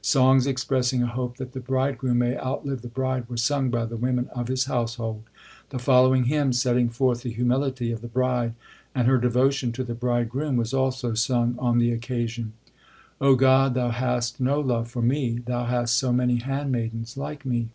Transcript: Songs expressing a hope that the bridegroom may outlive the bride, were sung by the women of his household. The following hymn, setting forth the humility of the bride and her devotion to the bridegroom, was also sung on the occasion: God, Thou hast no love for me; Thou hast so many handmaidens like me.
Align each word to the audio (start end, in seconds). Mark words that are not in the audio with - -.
Songs 0.00 0.46
expressing 0.46 1.02
a 1.02 1.06
hope 1.06 1.36
that 1.36 1.52
the 1.52 1.60
bridegroom 1.60 2.16
may 2.20 2.34
outlive 2.38 2.80
the 2.80 2.88
bride, 2.88 3.28
were 3.28 3.36
sung 3.36 3.68
by 3.68 3.84
the 3.84 3.98
women 3.98 4.26
of 4.34 4.48
his 4.48 4.64
household. 4.64 5.24
The 5.68 5.78
following 5.78 6.24
hymn, 6.24 6.54
setting 6.54 6.88
forth 6.88 7.20
the 7.20 7.30
humility 7.30 7.92
of 7.92 8.00
the 8.00 8.08
bride 8.08 8.54
and 8.94 9.06
her 9.06 9.18
devotion 9.18 9.70
to 9.72 9.84
the 9.84 9.94
bridegroom, 9.94 10.56
was 10.56 10.72
also 10.72 11.12
sung 11.12 11.56
on 11.58 11.78
the 11.78 11.92
occasion: 11.92 12.54
God, 13.20 13.74
Thou 13.74 13.90
hast 13.90 14.40
no 14.40 14.60
love 14.60 14.88
for 14.90 15.02
me; 15.02 15.40
Thou 15.44 15.66
hast 15.66 15.94
so 15.98 16.10
many 16.10 16.36
handmaidens 16.36 17.18
like 17.18 17.44
me. 17.44 17.68